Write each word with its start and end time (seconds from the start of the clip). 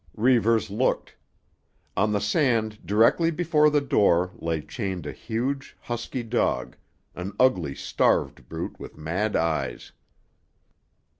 Reivers 0.17 0.71
looked. 0.71 1.15
On 1.95 2.11
the 2.11 2.19
sand 2.19 2.79
directly 2.87 3.29
before 3.29 3.69
the 3.69 3.81
door 3.81 4.31
lay 4.37 4.61
chained 4.61 5.05
a 5.05 5.11
huge, 5.11 5.77
husky 5.79 6.23
dog, 6.23 6.75
an 7.13 7.33
ugly, 7.39 7.75
starved 7.75 8.49
brute 8.49 8.79
with 8.79 8.97
mad 8.97 9.35
eyes. 9.35 9.91